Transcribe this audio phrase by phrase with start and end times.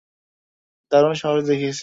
[0.91, 1.79] দারুন সাহস দেখিয়েছেন।